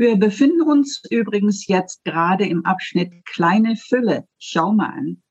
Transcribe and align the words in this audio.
Wir 0.00 0.16
befinden 0.16 0.62
uns 0.62 1.02
übrigens 1.10 1.66
jetzt 1.66 2.04
gerade 2.04 2.46
im 2.46 2.64
Abschnitt 2.64 3.24
Kleine 3.24 3.74
Fülle, 3.74 4.28
schau 4.38 4.70
mal 4.70 4.90
an, 4.90 5.24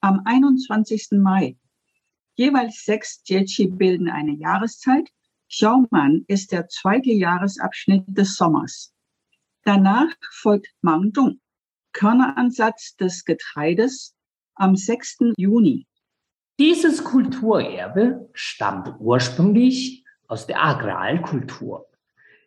am 0.00 0.20
21. 0.24 1.18
Mai. 1.18 1.58
Jeweils 2.36 2.84
sechs 2.84 3.22
Jechi 3.24 3.66
bilden 3.66 4.08
eine 4.08 4.36
Jahreszeit. 4.36 5.08
Xiaoman 5.48 6.24
ist 6.28 6.52
der 6.52 6.68
zweite 6.68 7.10
Jahresabschnitt 7.10 8.04
des 8.06 8.36
Sommers. 8.36 8.94
Danach 9.64 10.14
folgt 10.30 10.68
Mangdong, 10.80 11.40
Körneransatz 11.92 12.94
des 12.94 13.24
Getreides, 13.24 14.14
am 14.54 14.76
6. 14.76 15.32
Juni. 15.36 15.88
Dieses 16.60 17.02
Kulturerbe 17.02 18.30
stammt 18.32 18.94
ursprünglich 19.00 20.04
aus 20.28 20.46
der 20.46 20.64
Agrarkultur. 20.64 21.88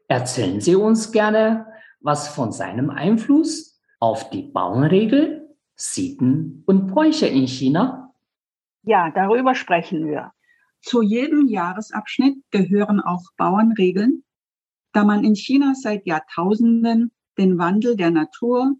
Erzählen 0.07 0.61
Sie 0.61 0.75
uns 0.75 1.11
gerne 1.11 1.67
was 1.99 2.29
von 2.29 2.51
seinem 2.51 2.89
Einfluss 2.89 3.81
auf 3.99 4.29
die 4.29 4.43
Bauernregel, 4.43 5.55
Sitten 5.75 6.63
und 6.65 6.87
Bräuche 6.87 7.27
in 7.27 7.47
China? 7.47 8.13
Ja, 8.83 9.11
darüber 9.11 9.53
sprechen 9.55 10.07
wir. 10.07 10.31
Zu 10.81 11.01
jedem 11.01 11.47
Jahresabschnitt 11.47 12.37
gehören 12.51 13.01
auch 13.01 13.23
Bauernregeln, 13.35 14.23
da 14.93 15.03
man 15.03 15.23
in 15.23 15.35
China 15.35 15.73
seit 15.75 16.05
Jahrtausenden 16.05 17.11
den 17.37 17.57
Wandel 17.57 17.97
der 17.97 18.11
Natur, 18.11 18.75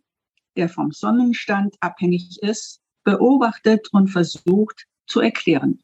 der 0.55 0.69
vom 0.69 0.91
Sonnenstand 0.91 1.75
abhängig 1.81 2.41
ist, 2.41 2.81
beobachtet 3.03 3.89
und 3.91 4.07
versucht 4.07 4.85
zu 5.05 5.19
erklären. 5.19 5.83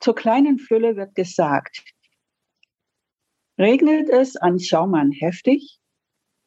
Zur 0.00 0.14
kleinen 0.14 0.58
Fülle 0.58 0.96
wird 0.96 1.14
gesagt, 1.14 1.84
Regnet 3.58 4.08
es 4.08 4.36
an 4.36 4.58
Schaumann 4.58 5.12
heftig, 5.12 5.78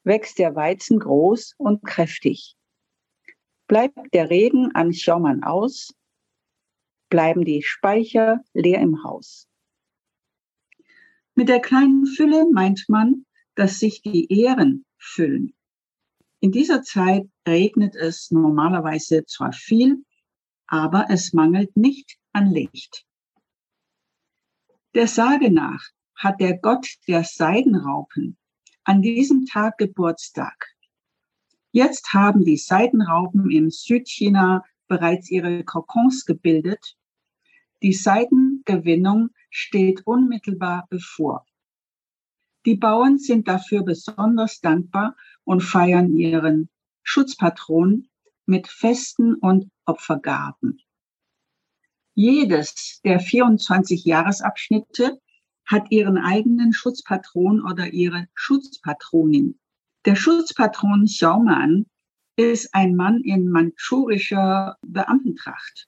wächst 0.04 0.40
der 0.40 0.56
Weizen 0.56 1.00
groß 1.00 1.54
und 1.58 1.84
kräftig. 1.86 2.56
Bleibt 3.68 4.14
der 4.14 4.30
Regen 4.30 4.72
an 4.74 4.94
Schaumann 4.94 5.44
aus, 5.44 5.94
bleiben 7.10 7.46
die 7.46 7.62
Speicher 7.62 8.42
leer 8.54 8.80
im 8.82 9.04
Haus. 9.04 9.48
Mit 11.36 11.50
der 11.50 11.60
kleinen 11.60 12.06
Fülle 12.08 12.46
meint 12.52 12.86
man, 12.88 13.26
dass 13.56 13.80
sich 13.80 14.02
die 14.02 14.32
Ähren 14.32 14.86
füllen. 14.98 15.54
In 16.40 16.52
dieser 16.52 16.82
Zeit 16.82 17.28
regnet 17.48 17.96
es 17.96 18.32
normalerweise 18.32 19.26
zwar 19.26 19.54
viel, 19.54 20.04
aber 20.68 21.06
es 21.10 21.34
mangelt 21.34 21.76
nicht 21.78 22.18
an 22.34 22.52
Licht. 22.52 23.06
Der 24.94 25.08
Sage 25.08 25.52
nach 25.52 25.84
hat 26.16 26.40
der 26.40 26.58
Gott 26.58 26.88
der 27.08 27.24
Seidenraupen 27.24 28.38
an 28.84 29.02
diesem 29.02 29.46
Tag 29.46 29.78
Geburtstag. 29.78 30.76
Jetzt 31.72 32.14
haben 32.14 32.46
die 32.46 32.58
Seidenraupen 32.58 33.52
in 33.52 33.70
Südchina 33.70 34.64
bereits 34.88 35.30
ihre 35.30 35.64
Kokons 35.64 36.26
gebildet. 36.26 36.96
Die 37.82 37.94
Seidengewinnung 37.94 39.32
steht 39.50 40.06
unmittelbar 40.06 40.88
bevor. 40.90 41.46
Die 42.66 42.76
Bauern 42.76 43.18
sind 43.18 43.48
dafür 43.48 43.84
besonders 43.84 44.60
dankbar 44.62 45.16
und 45.44 45.62
feiern 45.62 46.16
ihren 46.16 46.70
Schutzpatron 47.04 48.08
mit 48.46 48.68
Festen 48.68 49.36
und 49.36 49.70
Opfergaben. 49.86 50.80
Jedes 52.14 53.02
der 53.04 53.20
24 53.20 54.06
Jahresabschnitte 54.06 55.20
hat 55.66 55.92
ihren 55.92 56.18
eigenen 56.18 56.74
Schutzpatron 56.74 57.62
oder 57.62 57.94
ihre 57.94 58.28
Schutzpatronin. 58.34 59.60
Der 60.06 60.16
Schutzpatron 60.16 61.06
Xiaoman 61.06 61.86
ist 62.36 62.74
ein 62.74 62.96
Mann 62.96 63.22
in 63.22 63.50
manchurischer 63.50 64.78
Beamtentracht. 64.86 65.88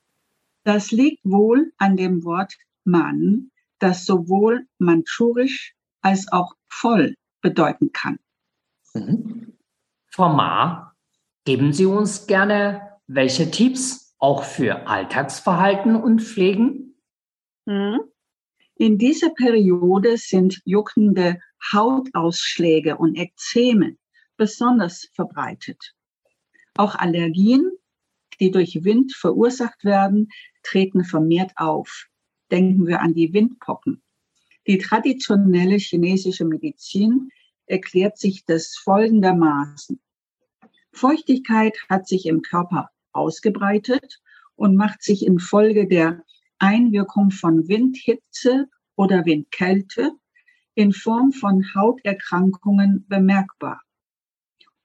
Das 0.64 0.92
liegt 0.92 1.24
wohl 1.24 1.72
an 1.78 1.98
dem 1.98 2.24
Wort 2.24 2.56
Mann, 2.84 3.52
das 3.80 4.06
sowohl 4.06 4.68
manchurisch 4.80 5.76
als 6.02 6.32
auch 6.32 6.56
voll 6.68 7.16
bedeuten 7.42 7.92
kann. 7.92 8.18
Mhm. 8.94 9.58
Frau 10.08 10.34
Ma, 10.34 10.94
geben 11.46 11.74
Sie 11.74 11.86
uns 11.86 12.28
gerne 12.28 12.98
welche 13.08 13.52
Tipps 13.52 14.16
auch 14.20 14.44
für 14.44 14.88
Alltagsverhalten 14.88 15.96
und 15.96 16.22
Pflegen? 16.22 16.96
Mhm. 17.66 18.00
In 18.80 19.00
dieser 19.00 19.32
Periode 19.32 20.18
sind 20.18 20.62
juckende 20.64 21.40
Hautausschläge 21.74 22.98
und 22.98 23.16
Ekzeme 23.16 23.98
besonders 24.38 25.10
verbreitet. 25.14 25.96
Auch 26.76 26.94
Allergien, 26.94 27.72
die 28.40 28.52
durch 28.52 28.84
Wind 28.84 29.14
verursacht 29.14 29.84
werden, 29.84 30.30
treten 30.62 31.04
vermehrt 31.04 31.54
auf. 31.56 32.06
denken 32.52 32.86
wir 32.86 33.02
an 33.02 33.14
die 33.14 33.34
Windpocken. 33.34 34.02
Die 34.68 34.78
traditionelle 34.78 35.78
chinesische 35.78 36.46
Medizin 36.46 37.30
erklärt 37.66 38.18
sich 38.18 38.46
das 38.46 38.78
folgendermaßen. 38.78 40.00
Feuchtigkeit 40.94 41.78
hat 41.90 42.08
sich 42.08 42.26
im 42.26 42.42
Körper 42.42 42.90
ausgebreitet 43.12 44.22
und 44.56 44.76
macht 44.76 45.02
sich 45.02 45.26
infolge 45.26 45.88
der 45.88 46.24
Einwirkung 46.60 47.32
von 47.32 47.68
Windhitze 47.68 48.68
oder 48.96 49.26
Windkälte 49.26 50.12
in 50.76 50.94
Form 50.94 51.32
von 51.32 51.64
Hauterkrankungen 51.76 53.06
bemerkbar. 53.08 53.82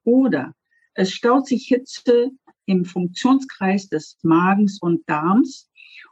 Oder 0.04 0.54
es 0.94 1.12
staut 1.12 1.46
sich 1.46 1.66
Hitze 1.66 2.30
im 2.66 2.84
Funktionskreis 2.84 3.88
des 3.88 4.18
Magens 4.22 4.78
und 4.80 5.08
Darms. 5.08 5.70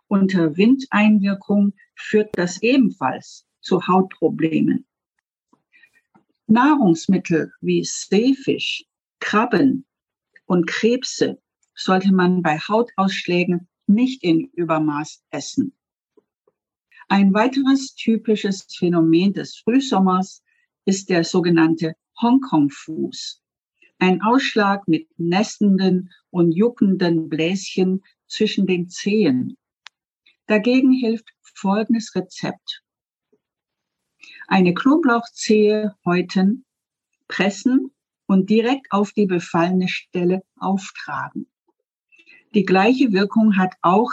Unter 0.08 0.56
Windeinwirkung 0.56 1.74
führt 1.94 2.30
das 2.36 2.62
ebenfalls 2.62 3.46
zu 3.60 3.86
Hautproblemen. 3.86 4.86
Nahrungsmittel 6.46 7.52
wie 7.60 7.84
Seefisch, 7.84 8.84
Krabben 9.20 9.86
und 10.46 10.66
Krebse 10.66 11.40
sollte 11.74 12.12
man 12.12 12.42
bei 12.42 12.58
Hautausschlägen 12.58 13.68
nicht 13.90 14.22
in 14.22 14.50
Übermaß 14.54 15.22
essen. 15.31 15.75
Ein 17.08 17.34
weiteres 17.34 17.94
typisches 17.94 18.66
Phänomen 18.78 19.32
des 19.32 19.56
Frühsommers 19.56 20.42
ist 20.84 21.10
der 21.10 21.25
sogenannte 21.25 21.94
Hongkong-Fuß. 22.22 23.42
Ein 23.98 24.22
Ausschlag 24.22 24.87
mit 24.88 25.08
nestenden 25.19 26.10
und 26.31 26.52
juckenden 26.52 27.28
Bläschen 27.28 28.02
zwischen 28.26 28.66
den 28.66 28.88
Zehen. 28.88 29.56
Dagegen 30.46 30.92
hilft 30.92 31.28
folgendes 31.42 32.14
Rezept. 32.14 32.82
Eine 34.46 34.72
Knoblauchzehe 34.72 35.96
häuten, 36.04 36.64
pressen 37.28 37.92
und 38.26 38.50
direkt 38.50 38.87
auf 38.90 39.12
die 39.12 39.26
befallene 39.26 39.88
Stelle 39.88 40.42
auftragen. 40.56 41.50
Die 42.55 42.64
gleiche 42.64 43.12
Wirkung 43.12 43.56
hat 43.56 43.75
auch 43.82 44.11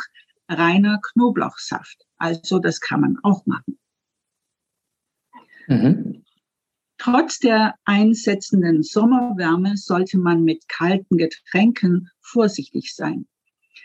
reiner 0.47 0.99
Knoblauchsaft. 1.01 2.05
Also 2.17 2.59
das 2.59 2.79
kann 2.79 3.01
man 3.01 3.17
auch 3.23 3.45
machen. 3.45 3.79
Mhm. 5.67 6.23
Trotz 6.97 7.39
der 7.39 7.75
einsetzenden 7.85 8.83
Sommerwärme 8.83 9.77
sollte 9.77 10.17
man 10.17 10.43
mit 10.43 10.67
kalten 10.67 11.17
Getränken 11.17 12.09
vorsichtig 12.21 12.95
sein. 12.95 13.27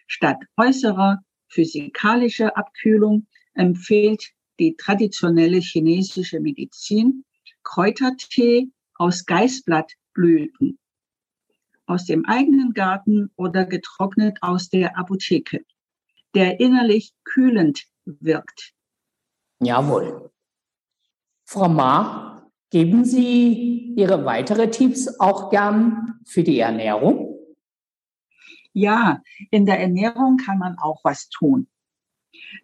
Statt 0.07 0.39
äußerer 0.57 1.23
physikalischer 1.49 2.57
Abkühlung 2.57 3.27
empfiehlt 3.55 4.33
die 4.59 4.77
traditionelle 4.77 5.59
chinesische 5.59 6.41
Medizin 6.41 7.25
Kräutertee 7.65 8.69
aus 8.95 9.25
Geißblattblüten 9.27 10.79
aus 11.93 12.07
dem 12.07 12.25
eigenen 12.25 12.73
Garten 12.73 13.31
oder 13.37 13.67
getrocknet 13.67 14.39
aus 14.41 14.71
der 14.71 14.97
Apotheke, 14.97 15.63
der 16.35 16.59
innerlich 16.59 17.13
kühlend 17.23 17.85
wirkt. 18.07 18.73
Jawohl. 19.61 20.31
Frau 21.45 21.69
Ma, 21.69 22.51
geben 22.71 23.05
Sie 23.05 23.93
Ihre 23.95 24.25
weitere 24.25 24.71
Tipps 24.71 25.21
auch 25.21 25.51
gern 25.51 26.21
für 26.25 26.43
die 26.43 26.61
Ernährung? 26.61 27.37
Ja, 28.73 29.21
in 29.51 29.67
der 29.67 29.79
Ernährung 29.79 30.39
kann 30.39 30.59
man 30.59 30.79
auch 30.79 31.01
was 31.05 31.29
tun. 31.29 31.69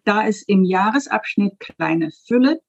Da 0.05 0.25
es 0.25 0.41
im 0.41 0.63
Jahresabschnitt 0.63 1.59
kleine 1.59 2.09
Fülle 2.25 2.61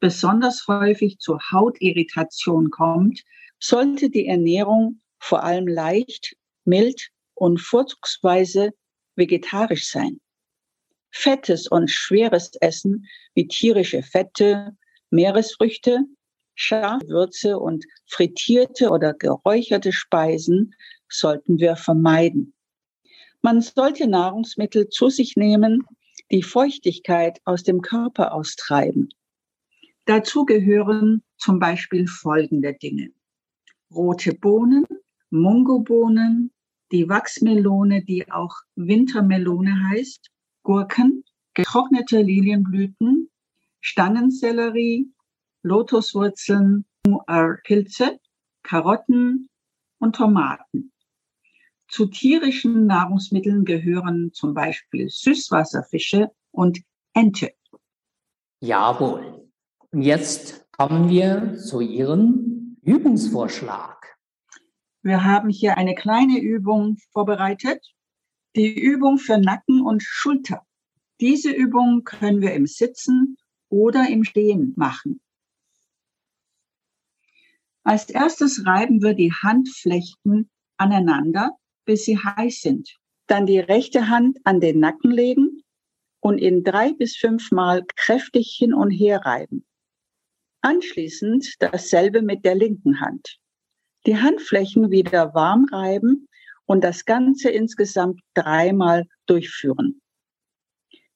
besonders 0.00 0.66
häufig 0.66 1.18
zu 1.18 1.38
Hautirritation 1.52 2.70
kommt, 2.70 3.22
sollte 3.58 4.08
die 4.08 4.26
Ernährung 4.26 5.02
vor 5.18 5.44
allem 5.44 5.66
leicht, 5.66 6.36
mild 6.64 7.10
und 7.34 7.60
vorzugsweise 7.60 8.70
vegetarisch 9.16 9.90
sein. 9.90 10.20
Fettes 11.10 11.68
und 11.68 11.90
schweres 11.90 12.52
Essen 12.60 13.06
wie 13.34 13.48
tierische 13.48 14.02
Fette, 14.02 14.76
Meeresfrüchte, 15.10 16.00
Schafwürze 16.54 17.58
und 17.58 17.84
frittierte 18.06 18.90
oder 18.90 19.14
geräucherte 19.14 19.92
Speisen 19.92 20.74
sollten 21.08 21.58
wir 21.58 21.76
vermeiden. 21.76 22.54
Man 23.42 23.60
sollte 23.60 24.08
Nahrungsmittel 24.08 24.88
zu 24.88 25.08
sich 25.08 25.36
nehmen, 25.36 25.84
die 26.30 26.42
Feuchtigkeit 26.42 27.40
aus 27.44 27.62
dem 27.62 27.80
Körper 27.80 28.32
austreiben. 28.32 29.08
Dazu 30.06 30.44
gehören 30.44 31.22
zum 31.36 31.58
Beispiel 31.58 32.06
folgende 32.08 32.74
Dinge. 32.74 33.10
Rote 33.94 34.34
Bohnen, 34.34 34.84
Mungobohnen, 35.36 36.50
die 36.92 37.08
Wachsmelone, 37.08 38.04
die 38.04 38.30
auch 38.30 38.54
Wintermelone 38.74 39.90
heißt, 39.90 40.30
Gurken, 40.62 41.24
getrocknete 41.54 42.22
Lilienblüten, 42.22 43.30
Stangensellerie, 43.80 45.12
Lotuswurzeln, 45.62 46.84
Pilze, 47.64 48.18
Karotten 48.62 49.48
und 49.98 50.16
Tomaten. 50.16 50.92
Zu 51.88 52.06
tierischen 52.06 52.86
Nahrungsmitteln 52.86 53.64
gehören 53.64 54.32
zum 54.32 54.54
Beispiel 54.54 55.08
Süßwasserfische 55.08 56.30
und 56.50 56.80
Ente. 57.14 57.52
Jawohl. 58.60 59.48
Und 59.92 60.02
jetzt 60.02 60.66
kommen 60.72 61.08
wir 61.08 61.56
zu 61.56 61.80
Ihrem 61.80 62.76
Übungsvorschlag. 62.82 64.05
Wir 65.06 65.22
haben 65.22 65.50
hier 65.50 65.76
eine 65.76 65.94
kleine 65.94 66.40
Übung 66.40 66.96
vorbereitet. 67.12 67.94
Die 68.56 68.76
Übung 68.76 69.18
für 69.18 69.38
Nacken 69.38 69.80
und 69.80 70.02
Schulter. 70.02 70.66
Diese 71.20 71.52
Übung 71.52 72.02
können 72.02 72.40
wir 72.40 72.54
im 72.54 72.66
Sitzen 72.66 73.36
oder 73.68 74.08
im 74.08 74.24
Stehen 74.24 74.72
machen. 74.74 75.20
Als 77.84 78.10
erstes 78.10 78.66
reiben 78.66 79.00
wir 79.00 79.14
die 79.14 79.32
Handflechten 79.32 80.50
aneinander, 80.76 81.52
bis 81.84 82.04
sie 82.04 82.18
heiß 82.18 82.62
sind. 82.62 82.98
Dann 83.28 83.46
die 83.46 83.60
rechte 83.60 84.08
Hand 84.08 84.40
an 84.42 84.58
den 84.58 84.80
Nacken 84.80 85.12
legen 85.12 85.62
und 86.18 86.38
in 86.38 86.64
drei 86.64 86.92
bis 86.94 87.16
fünf 87.16 87.52
Mal 87.52 87.84
kräftig 87.94 88.56
hin 88.58 88.74
und 88.74 88.90
her 88.90 89.20
reiben. 89.24 89.64
Anschließend 90.62 91.54
dasselbe 91.60 92.22
mit 92.22 92.44
der 92.44 92.56
linken 92.56 92.98
Hand 92.98 93.38
die 94.06 94.16
Handflächen 94.16 94.90
wieder 94.90 95.34
warm 95.34 95.66
reiben 95.70 96.28
und 96.64 96.82
das 96.82 97.04
Ganze 97.04 97.50
insgesamt 97.50 98.20
dreimal 98.34 99.04
durchführen. 99.26 100.00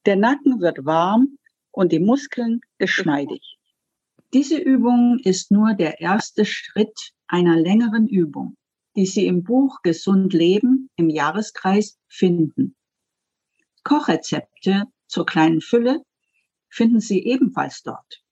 Der 0.06 0.16
Nacken 0.16 0.61
wird 0.61 0.85
warm 0.85 1.38
und 1.70 1.92
die 1.92 2.00
Muskeln 2.00 2.61
geschmeidig. 2.78 3.56
Diese 4.32 4.59
Übung 4.59 5.18
ist 5.23 5.50
nur 5.50 5.75
der 5.75 6.00
erste 6.00 6.44
Schritt 6.44 7.12
einer 7.26 7.56
längeren 7.56 8.09
Übung, 8.09 8.56
die 8.97 9.06
Sie 9.06 9.26
im 9.26 9.42
Buch 9.42 9.78
Gesund 9.82 10.32
Leben 10.32 10.88
im 10.97 11.11
Jahreskreis 11.11 11.99
finden. 12.09 12.76
Kochrezepte 13.85 14.85
zur 15.06 15.26
kleinen 15.26 15.61
Fülle 15.61 16.02
finden 16.68 17.00
Sie 17.00 17.25
ebenfalls 17.25 17.82
dort. 17.82 18.23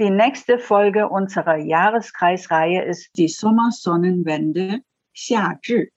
Die 0.00 0.10
nächste 0.10 0.58
Folge 0.58 1.08
unserer 1.10 1.58
Jahreskreisreihe 1.58 2.82
ist 2.84 3.10
die 3.18 3.28
Sommersonnenwende 3.28 4.80
Xiazhi. 5.12 5.92